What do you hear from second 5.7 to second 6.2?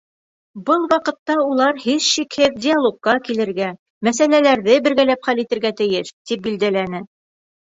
тейеш,—